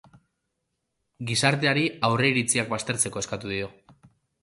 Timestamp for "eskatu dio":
3.27-3.73